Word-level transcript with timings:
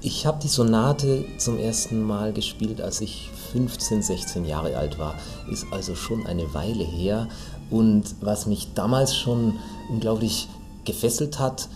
Ich 0.00 0.26
habe 0.26 0.38
die 0.40 0.48
Sonate 0.48 1.24
zum 1.38 1.58
ersten 1.58 2.02
Mal 2.02 2.32
gespielt, 2.32 2.80
als 2.80 3.00
ich 3.00 3.30
15, 3.52 4.02
16 4.02 4.44
Jahre 4.44 4.76
alt 4.76 4.98
war. 4.98 5.16
Ist 5.50 5.66
also 5.72 5.96
schon 5.96 6.24
eine 6.26 6.54
Weile 6.54 6.84
her. 6.84 7.28
Und 7.68 8.14
was 8.20 8.46
mich 8.46 8.74
damals 8.74 9.16
schon 9.16 9.58
unglaublich 9.90 10.48
gefesselt 10.84 11.40
hat, 11.40 11.68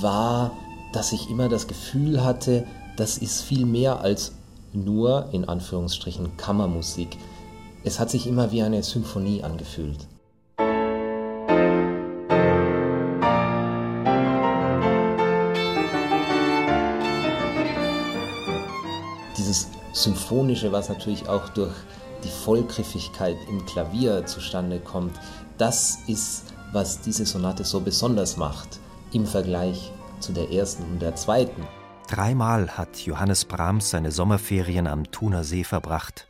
war, 0.00 0.52
dass 0.92 1.12
ich 1.12 1.30
immer 1.30 1.48
das 1.48 1.68
Gefühl 1.68 2.22
hatte, 2.22 2.66
das 2.96 3.16
ist 3.16 3.40
viel 3.40 3.64
mehr 3.64 4.00
als 4.00 4.32
nur, 4.74 5.30
in 5.32 5.46
Anführungsstrichen, 5.46 6.36
Kammermusik. 6.36 7.16
Es 7.82 7.98
hat 7.98 8.10
sich 8.10 8.26
immer 8.26 8.52
wie 8.52 8.62
eine 8.62 8.82
Symphonie 8.82 9.42
angefühlt. 9.42 10.06
Symphonische, 20.02 20.72
was 20.72 20.88
natürlich 20.88 21.28
auch 21.28 21.48
durch 21.50 21.74
die 22.24 22.30
Vollgriffigkeit 22.44 23.36
im 23.48 23.64
Klavier 23.66 24.26
zustande 24.26 24.80
kommt, 24.80 25.18
das 25.58 25.98
ist, 26.06 26.54
was 26.72 27.00
diese 27.00 27.26
Sonate 27.26 27.64
so 27.64 27.80
besonders 27.80 28.36
macht 28.36 28.80
im 29.12 29.26
Vergleich 29.26 29.92
zu 30.20 30.32
der 30.32 30.50
ersten 30.50 30.84
und 30.84 31.02
der 31.02 31.16
zweiten. 31.16 31.66
Dreimal 32.08 32.76
hat 32.76 32.98
Johannes 32.98 33.44
Brahms 33.44 33.90
seine 33.90 34.10
Sommerferien 34.10 34.86
am 34.86 35.10
Thuner 35.10 35.44
See 35.44 35.64
verbracht, 35.64 36.26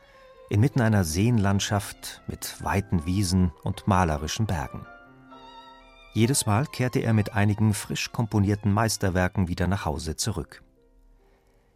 inmitten 0.48 0.80
einer 0.80 1.04
Seenlandschaft 1.04 2.22
mit 2.26 2.62
weiten 2.62 3.06
Wiesen 3.06 3.52
und 3.62 3.86
malerischen 3.86 4.46
Bergen. 4.46 4.86
Jedes 6.12 6.44
Mal 6.44 6.66
kehrte 6.66 6.98
er 7.00 7.12
mit 7.12 7.34
einigen 7.34 7.72
frisch 7.72 8.10
komponierten 8.10 8.72
Meisterwerken 8.72 9.48
wieder 9.48 9.68
nach 9.68 9.84
Hause 9.84 10.16
zurück. 10.16 10.62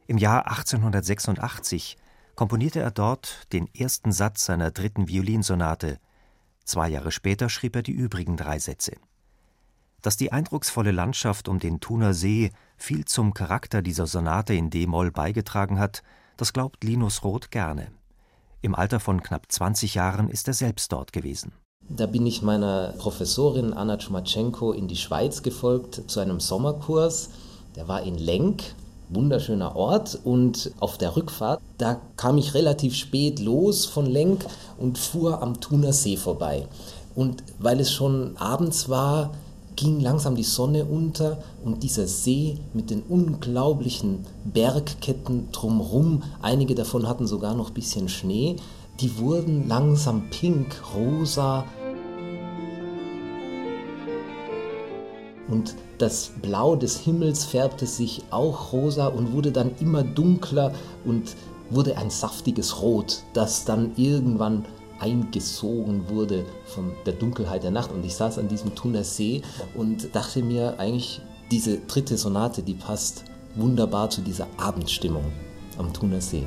Im 0.06 0.18
Jahr 0.18 0.46
1886 0.48 1.96
komponierte 2.34 2.80
er 2.80 2.90
dort 2.90 3.46
den 3.54 3.72
ersten 3.74 4.12
Satz 4.12 4.44
seiner 4.44 4.70
dritten 4.70 5.08
Violinsonate. 5.08 5.98
Zwei 6.64 6.88
Jahre 6.90 7.10
später 7.10 7.48
schrieb 7.48 7.74
er 7.74 7.82
die 7.82 7.92
übrigen 7.92 8.36
drei 8.36 8.58
Sätze. 8.58 8.96
Dass 10.02 10.18
die 10.18 10.30
eindrucksvolle 10.30 10.90
Landschaft 10.90 11.48
um 11.48 11.58
den 11.58 11.80
Thuner 11.80 12.12
See 12.12 12.52
viel 12.76 13.06
zum 13.06 13.32
Charakter 13.32 13.80
dieser 13.80 14.06
Sonate 14.06 14.52
in 14.52 14.68
d-Moll 14.68 15.10
beigetragen 15.10 15.78
hat, 15.78 16.02
das 16.36 16.52
glaubt 16.52 16.84
Linus 16.84 17.24
Roth 17.24 17.50
gerne. 17.50 17.90
Im 18.60 18.74
Alter 18.74 19.00
von 19.00 19.22
knapp 19.22 19.50
20 19.50 19.94
Jahren 19.94 20.28
ist 20.28 20.48
er 20.48 20.54
selbst 20.54 20.92
dort 20.92 21.14
gewesen. 21.14 21.52
Da 21.88 22.06
bin 22.06 22.26
ich 22.26 22.42
meiner 22.42 22.94
Professorin 22.98 23.72
Anna 23.72 23.96
Tschmatschenko 23.96 24.72
in 24.72 24.86
die 24.86 24.96
Schweiz 24.96 25.42
gefolgt 25.42 26.10
zu 26.10 26.20
einem 26.20 26.40
Sommerkurs. 26.40 27.30
Der 27.76 27.88
war 27.88 28.02
in 28.02 28.18
Lenk 28.18 28.74
wunderschöner 29.08 29.76
Ort 29.76 30.18
und 30.24 30.72
auf 30.80 30.98
der 30.98 31.16
Rückfahrt, 31.16 31.60
da 31.78 32.00
kam 32.16 32.38
ich 32.38 32.54
relativ 32.54 32.94
spät 32.94 33.40
los 33.40 33.86
von 33.86 34.06
Lenk 34.06 34.44
und 34.78 34.98
fuhr 34.98 35.42
am 35.42 35.60
Thuner 35.60 35.92
See 35.92 36.16
vorbei. 36.16 36.66
Und 37.14 37.42
weil 37.58 37.80
es 37.80 37.92
schon 37.92 38.36
abends 38.38 38.88
war, 38.88 39.30
ging 39.76 40.00
langsam 40.00 40.36
die 40.36 40.44
Sonne 40.44 40.84
unter 40.84 41.38
und 41.64 41.82
dieser 41.82 42.06
See 42.06 42.58
mit 42.72 42.90
den 42.90 43.02
unglaublichen 43.02 44.24
Bergketten 44.44 45.50
drumherum, 45.52 46.22
einige 46.42 46.74
davon 46.74 47.08
hatten 47.08 47.26
sogar 47.26 47.54
noch 47.54 47.68
ein 47.68 47.74
bisschen 47.74 48.08
Schnee, 48.08 48.56
die 49.00 49.18
wurden 49.18 49.66
langsam 49.68 50.30
pink, 50.30 50.80
rosa, 50.94 51.64
und 55.48 55.74
das 55.98 56.32
Blau 56.42 56.76
des 56.76 56.98
Himmels 56.98 57.44
färbte 57.44 57.86
sich 57.86 58.22
auch 58.30 58.72
rosa 58.72 59.06
und 59.06 59.32
wurde 59.32 59.52
dann 59.52 59.72
immer 59.80 60.02
dunkler 60.02 60.72
und 61.04 61.36
wurde 61.70 61.96
ein 61.96 62.10
saftiges 62.10 62.82
Rot, 62.82 63.22
das 63.32 63.64
dann 63.64 63.92
irgendwann 63.96 64.64
eingesogen 65.00 66.08
wurde 66.08 66.44
von 66.66 66.92
der 67.04 67.14
Dunkelheit 67.14 67.62
der 67.62 67.70
Nacht. 67.70 67.92
Und 67.92 68.04
ich 68.04 68.14
saß 68.14 68.38
an 68.38 68.48
diesem 68.48 68.74
Thuner 68.74 69.04
See 69.04 69.42
und 69.74 70.14
dachte 70.14 70.42
mir 70.42 70.78
eigentlich, 70.78 71.20
diese 71.50 71.78
dritte 71.78 72.16
Sonate, 72.16 72.62
die 72.62 72.74
passt 72.74 73.24
wunderbar 73.54 74.10
zu 74.10 74.20
dieser 74.20 74.46
Abendstimmung 74.56 75.24
am 75.78 75.92
Thuner 75.92 76.20
See. 76.20 76.46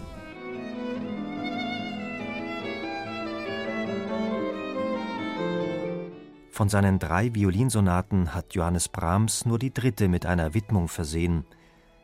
Von 6.58 6.70
seinen 6.70 6.98
drei 6.98 7.36
Violinsonaten 7.36 8.34
hat 8.34 8.56
Johannes 8.56 8.90
Brahms 8.90 9.46
nur 9.46 9.60
die 9.60 9.72
dritte 9.72 10.08
mit 10.08 10.26
einer 10.26 10.56
Widmung 10.56 10.88
versehen. 10.88 11.46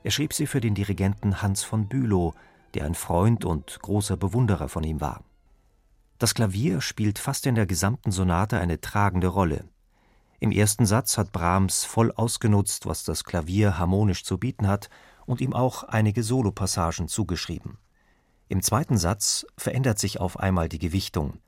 Er 0.04 0.12
schrieb 0.12 0.32
sie 0.32 0.46
für 0.46 0.62
den 0.62 0.76
Dirigenten 0.76 1.42
Hans 1.42 1.64
von 1.64 1.88
Bülow, 1.88 2.36
der 2.76 2.86
ein 2.86 2.94
Freund 2.94 3.46
und 3.46 3.80
großer 3.82 4.16
Bewunderer 4.16 4.70
von 4.70 4.84
ihm 4.84 5.02
war. 5.02 5.24
Das 6.20 6.36
Klavier 6.36 6.82
spielt 6.82 7.18
fast 7.18 7.48
in 7.48 7.56
der 7.56 7.66
gesamten 7.66 8.12
Sonate 8.12 8.60
eine 8.60 8.80
tragende 8.80 9.26
Rolle. 9.26 9.66
Im 10.40 10.52
ersten 10.52 10.86
Satz 10.86 11.18
hat 11.18 11.32
Brahms 11.32 11.84
voll 11.84 12.12
ausgenutzt, 12.12 12.86
was 12.86 13.04
das 13.04 13.24
Klavier 13.24 13.80
harmonisch 13.80 14.24
zu 14.24 14.38
bieten 14.38 14.68
hat, 14.68 14.92
und 15.26 15.42
ihm 15.42 15.54
auch 15.54 15.82
einige 15.82 16.22
Solopassagen 16.22 17.08
zugeschrieben. 17.08 17.80
Im 18.50 18.62
zweiten 18.62 19.00
Satz 19.00 19.48
verändert 19.58 19.98
sich 19.98 20.20
auf 20.20 20.40
einmal 20.40 20.70
die 20.70 20.78
Gewichtung. 20.78 21.40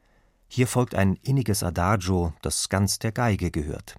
Hier 0.48 0.68
folgt 0.68 0.96
ein 0.96 1.18
inniges 1.22 1.64
Adagio, 1.64 2.34
das 2.42 2.70
ganz 2.70 3.00
der 3.00 3.12
Geige 3.12 3.52
gehört. 3.52 3.96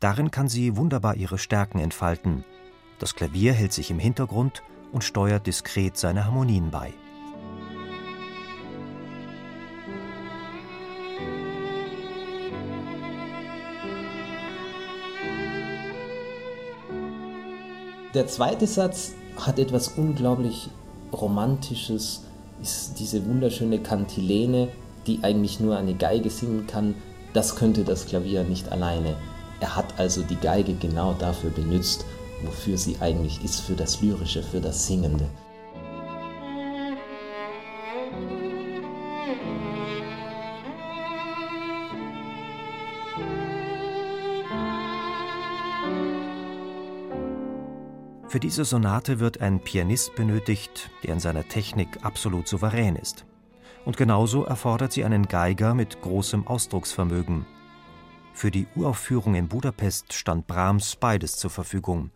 Darin 0.00 0.30
kann 0.30 0.48
sie 0.48 0.76
wunderbar 0.76 1.16
ihre 1.16 1.38
Stärken 1.38 1.78
entfalten. 1.78 2.44
Das 2.98 3.14
Klavier 3.14 3.52
hält 3.52 3.72
sich 3.72 3.90
im 3.90 3.98
Hintergrund 3.98 4.62
und 4.92 5.04
steuert 5.04 5.46
diskret 5.46 5.96
seine 5.96 6.24
Harmonien 6.24 6.70
bei. 6.70 6.92
Der 18.14 18.26
zweite 18.26 18.66
Satz 18.66 19.12
hat 19.36 19.58
etwas 19.58 19.88
unglaublich 19.88 20.70
Romantisches, 21.12 22.22
ist 22.62 22.98
diese 22.98 23.26
wunderschöne 23.26 23.78
Kantilene, 23.80 24.68
die 25.06 25.20
eigentlich 25.22 25.60
nur 25.60 25.76
eine 25.76 25.94
Geige 25.94 26.30
singen 26.30 26.66
kann, 26.66 26.94
das 27.32 27.56
könnte 27.56 27.84
das 27.84 28.06
Klavier 28.06 28.44
nicht 28.44 28.72
alleine. 28.72 29.16
Er 29.60 29.76
hat 29.76 29.98
also 29.98 30.22
die 30.22 30.36
Geige 30.36 30.74
genau 30.74 31.14
dafür 31.14 31.50
benutzt, 31.50 32.04
wofür 32.44 32.76
sie 32.76 32.96
eigentlich 33.00 33.42
ist, 33.44 33.60
für 33.60 33.74
das 33.74 34.00
Lyrische, 34.00 34.42
für 34.42 34.60
das 34.60 34.86
Singende. 34.86 35.28
Für 48.28 48.40
diese 48.40 48.64
Sonate 48.66 49.18
wird 49.18 49.40
ein 49.40 49.60
Pianist 49.60 50.14
benötigt, 50.14 50.90
der 51.04 51.14
in 51.14 51.20
seiner 51.20 51.48
Technik 51.48 52.04
absolut 52.04 52.48
souverän 52.48 52.96
ist 52.96 53.24
und 53.86 53.96
genauso 53.96 54.44
erfordert 54.44 54.92
sie 54.92 55.04
einen 55.04 55.28
Geiger 55.28 55.72
mit 55.72 56.02
großem 56.02 56.46
Ausdrucksvermögen. 56.46 57.46
Für 58.34 58.50
die 58.50 58.66
Uraufführung 58.74 59.36
in 59.36 59.48
Budapest 59.48 60.12
stand 60.12 60.48
Brahms 60.48 60.96
beides 60.96 61.36
zur 61.36 61.50
Verfügung. 61.50 62.10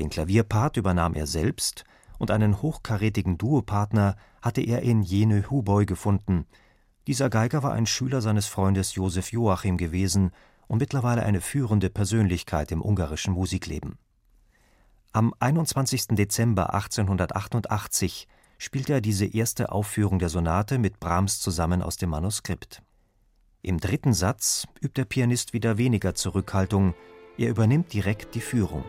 Den 0.00 0.10
Klavierpart 0.10 0.76
übernahm 0.76 1.14
er 1.14 1.28
selbst 1.28 1.84
und 2.18 2.32
einen 2.32 2.60
hochkarätigen 2.60 3.38
Duopartner 3.38 4.16
hatte 4.42 4.60
er 4.60 4.82
in 4.82 5.02
Jene 5.02 5.48
Huboy 5.48 5.86
gefunden. 5.86 6.44
Dieser 7.06 7.30
Geiger 7.30 7.62
war 7.62 7.72
ein 7.72 7.86
Schüler 7.86 8.20
seines 8.20 8.48
Freundes 8.48 8.96
Josef 8.96 9.30
Joachim 9.30 9.76
gewesen 9.76 10.32
und 10.66 10.78
mittlerweile 10.78 11.22
eine 11.22 11.40
führende 11.40 11.88
Persönlichkeit 11.88 12.72
im 12.72 12.82
ungarischen 12.82 13.32
Musikleben. 13.32 13.96
Am 15.12 15.32
21. 15.38 16.08
Dezember 16.08 16.74
1888 16.74 18.26
spielt 18.58 18.90
er 18.90 19.00
diese 19.00 19.26
erste 19.26 19.72
Aufführung 19.72 20.18
der 20.18 20.28
Sonate 20.28 20.78
mit 20.78 21.00
Brahms 21.00 21.40
zusammen 21.40 21.82
aus 21.82 21.96
dem 21.96 22.10
Manuskript. 22.10 22.82
Im 23.62 23.80
dritten 23.80 24.12
Satz 24.12 24.66
übt 24.80 24.96
der 24.96 25.04
Pianist 25.04 25.52
wieder 25.52 25.78
weniger 25.78 26.14
Zurückhaltung, 26.14 26.94
er 27.38 27.50
übernimmt 27.50 27.92
direkt 27.92 28.34
die 28.34 28.40
Führung. 28.40 28.84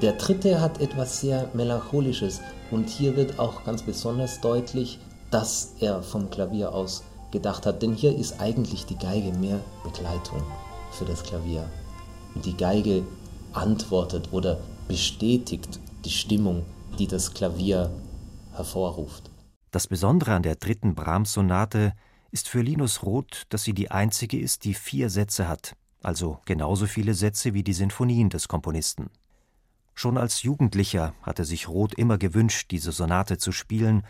Der 0.00 0.12
dritte 0.12 0.62
hat 0.62 0.80
etwas 0.80 1.20
sehr 1.20 1.50
Melancholisches 1.52 2.40
und 2.70 2.88
hier 2.88 3.16
wird 3.16 3.38
auch 3.38 3.64
ganz 3.64 3.82
besonders 3.82 4.40
deutlich, 4.40 4.98
dass 5.30 5.74
er 5.80 6.02
vom 6.02 6.30
Klavier 6.30 6.72
aus 6.74 7.04
gedacht 7.30 7.66
hat, 7.66 7.82
denn 7.82 7.94
hier 7.94 8.16
ist 8.16 8.40
eigentlich 8.40 8.86
die 8.86 8.98
Geige 8.98 9.32
mehr 9.32 9.60
Begleitung 9.84 10.42
für 10.92 11.04
das 11.04 11.22
Klavier. 11.22 11.70
Und 12.34 12.44
die 12.44 12.56
Geige 12.56 13.04
antwortet 13.52 14.32
oder 14.32 14.58
bestätigt 14.88 15.80
die 16.04 16.10
Stimmung, 16.10 16.64
die 16.98 17.06
das 17.06 17.32
Klavier 17.34 17.90
hervorruft. 18.52 19.30
Das 19.70 19.86
Besondere 19.86 20.34
an 20.34 20.42
der 20.42 20.56
dritten 20.56 20.94
Brahms-Sonate 20.94 21.92
ist 22.32 22.48
für 22.48 22.60
Linus 22.60 23.04
Roth, 23.04 23.46
dass 23.48 23.62
sie 23.62 23.74
die 23.74 23.90
einzige 23.90 24.38
ist, 24.38 24.64
die 24.64 24.74
vier 24.74 25.10
Sätze 25.10 25.48
hat, 25.48 25.76
also 26.02 26.38
genauso 26.44 26.86
viele 26.86 27.14
Sätze 27.14 27.54
wie 27.54 27.62
die 27.62 27.72
Sinfonien 27.72 28.30
des 28.30 28.48
Komponisten. 28.48 29.10
Schon 29.94 30.16
als 30.16 30.42
Jugendlicher 30.42 31.14
hatte 31.22 31.44
sich 31.44 31.68
Roth 31.68 31.94
immer 31.94 32.18
gewünscht, 32.18 32.70
diese 32.70 32.90
Sonate 32.90 33.38
zu 33.38 33.52
spielen, 33.52 34.04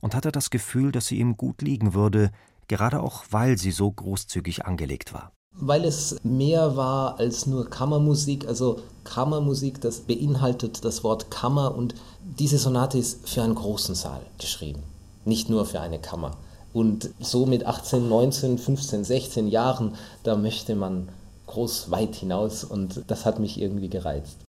und 0.00 0.14
hatte 0.14 0.32
das 0.32 0.50
Gefühl, 0.50 0.92
dass 0.92 1.06
sie 1.06 1.18
ihm 1.18 1.36
gut 1.36 1.62
liegen 1.62 1.94
würde, 1.94 2.30
gerade 2.68 3.00
auch 3.00 3.24
weil 3.30 3.58
sie 3.58 3.70
so 3.70 3.90
großzügig 3.90 4.64
angelegt 4.64 5.12
war. 5.12 5.32
Weil 5.58 5.84
es 5.84 6.16
mehr 6.22 6.76
war 6.76 7.18
als 7.18 7.46
nur 7.46 7.70
Kammermusik, 7.70 8.46
also 8.46 8.80
Kammermusik, 9.04 9.80
das 9.80 10.00
beinhaltet 10.00 10.84
das 10.84 11.02
Wort 11.02 11.30
Kammer 11.30 11.74
und 11.74 11.94
diese 12.20 12.58
Sonate 12.58 12.98
ist 12.98 13.28
für 13.28 13.42
einen 13.42 13.54
großen 13.54 13.94
Saal 13.94 14.20
geschrieben, 14.38 14.82
nicht 15.24 15.48
nur 15.48 15.64
für 15.64 15.80
eine 15.80 15.98
Kammer. 15.98 16.36
Und 16.74 17.10
so 17.20 17.46
mit 17.46 17.64
18, 17.64 18.06
19, 18.06 18.58
15, 18.58 19.04
16 19.04 19.48
Jahren, 19.48 19.94
da 20.24 20.36
möchte 20.36 20.74
man 20.74 21.08
groß 21.46 21.90
weit 21.90 22.16
hinaus 22.16 22.64
und 22.64 23.04
das 23.06 23.24
hat 23.24 23.38
mich 23.38 23.58
irgendwie 23.58 23.88
gereizt. 23.88 24.45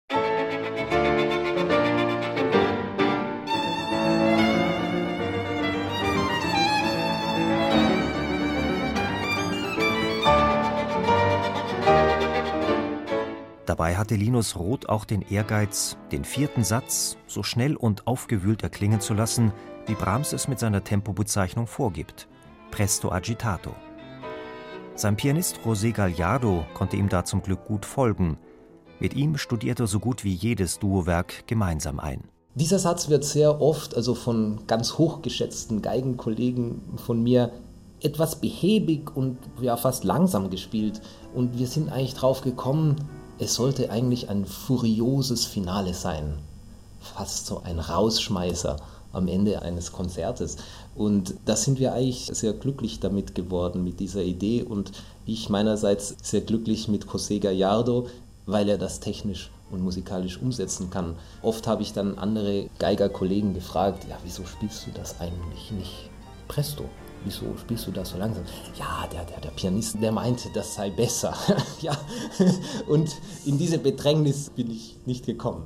Hatte 14.02 14.16
Linus 14.16 14.56
Roth 14.56 14.90
auch 14.90 15.06
den 15.06 15.22
Ehrgeiz, 15.22 15.96
den 16.12 16.26
vierten 16.26 16.64
Satz 16.64 17.18
so 17.28 17.44
schnell 17.44 17.76
und 17.76 18.08
aufgewühlt 18.08 18.64
erklingen 18.64 19.00
zu 19.00 19.14
lassen, 19.14 19.54
wie 19.86 19.94
Brahms 19.94 20.34
es 20.34 20.48
mit 20.48 20.58
seiner 20.58 20.84
Tempobezeichnung 20.84 21.68
vorgibt: 21.68 22.28
Presto 22.72 23.12
agitato. 23.12 23.76
Sein 24.96 25.18
Pianist 25.18 25.60
José 25.64 25.92
Gallardo 25.92 26.66
konnte 26.74 26.98
ihm 26.98 27.10
da 27.10 27.26
zum 27.26 27.44
Glück 27.44 27.66
gut 27.66 27.86
folgen. 27.86 28.40
Mit 29.00 29.14
ihm 29.14 29.38
studierte 29.38 29.84
er 29.84 29.88
so 29.88 30.00
gut 30.00 30.24
wie 30.24 30.34
jedes 30.34 30.80
Duowerk 30.80 31.46
gemeinsam 31.46 32.00
ein. 32.00 32.24
Dieser 32.56 32.80
Satz 32.80 33.08
wird 33.08 33.24
sehr 33.24 33.62
oft, 33.62 33.96
also 33.96 34.16
von 34.16 34.66
ganz 34.66 34.98
hochgeschätzten 34.98 35.84
Geigenkollegen 35.84 36.98
von 36.98 37.22
mir, 37.22 37.52
etwas 38.00 38.42
behäbig 38.42 39.16
und 39.16 39.38
ja 39.62 39.78
fast 39.78 40.04
langsam 40.06 40.50
gespielt. 40.50 41.02
Und 41.36 41.60
wir 41.60 41.68
sind 41.68 41.92
eigentlich 41.92 42.16
drauf 42.16 42.42
gekommen, 42.42 42.96
es 43.42 43.56
sollte 43.56 43.90
eigentlich 43.90 44.30
ein 44.30 44.46
furioses 44.46 45.46
Finale 45.46 45.96
sein. 45.96 46.38
Fast 47.02 47.48
so 47.48 47.64
ein 47.64 47.80
Rausschmeißer 47.80 48.78
am 49.14 49.28
Ende 49.28 49.64
eines 49.64 49.92
Konzertes. 49.92 50.58
Und 50.94 51.34
da 51.46 51.56
sind 51.56 51.80
wir 51.80 51.94
eigentlich 51.94 52.30
sehr 52.32 52.54
glücklich 52.54 53.00
damit 53.00 53.34
geworden, 53.34 53.84
mit 53.84 54.00
dieser 54.00 54.22
Idee. 54.22 54.62
Und 54.62 54.92
ich 55.26 55.50
meinerseits 55.50 56.16
sehr 56.22 56.42
glücklich 56.42 56.88
mit 56.88 57.06
José 57.06 57.40
Gallardo, 57.40 58.08
weil 58.46 58.70
er 58.70 58.78
das 58.78 59.00
technisch 59.00 59.50
und 59.72 59.82
musikalisch 59.82 60.40
umsetzen 60.40 60.92
kann. 60.92 61.16
Oft 61.42 61.66
habe 61.66 61.82
ich 61.82 61.94
dann 61.94 62.20
andere 62.20 62.70
Geigerkollegen 62.78 63.56
gefragt, 63.56 64.06
ja, 64.08 64.18
wieso 64.24 64.46
spielst 64.46 64.86
du 64.86 64.92
das 64.92 65.20
eigentlich 65.20 65.72
nicht 65.72 66.10
presto? 66.48 66.86
Wieso 67.24 67.56
spielst 67.58 67.88
du 67.88 67.92
das 67.92 68.10
so 68.10 68.18
langsam? 68.18 68.44
Ja, 68.78 69.08
der, 69.12 69.26
der, 69.26 69.40
der 69.40 69.50
Pianist, 69.52 70.02
der 70.02 70.12
meinte, 70.12 70.50
das 70.54 70.76
sei 70.76 70.90
besser. 70.90 71.36
ja, 71.82 71.98
und 72.88 73.16
in 73.46 73.58
diese 73.58 73.78
Bedrängnis 73.78 74.50
bin 74.50 74.72
ich 74.72 74.98
nicht 75.06 75.26
gekommen. 75.26 75.66